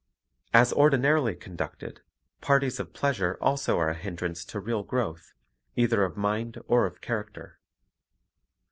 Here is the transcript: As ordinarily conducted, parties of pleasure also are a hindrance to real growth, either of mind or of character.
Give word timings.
As 0.51 0.73
ordinarily 0.73 1.35
conducted, 1.35 2.01
parties 2.41 2.79
of 2.79 2.91
pleasure 2.91 3.37
also 3.39 3.77
are 3.77 3.89
a 3.89 3.93
hindrance 3.93 4.43
to 4.45 4.59
real 4.59 4.81
growth, 4.81 5.33
either 5.75 6.03
of 6.03 6.17
mind 6.17 6.57
or 6.67 6.87
of 6.87 7.01
character. 7.01 7.59